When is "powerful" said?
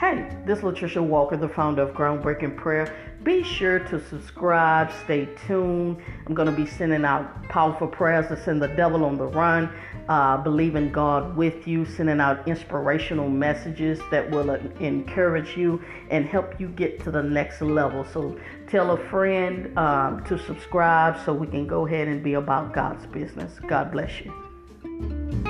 7.50-7.86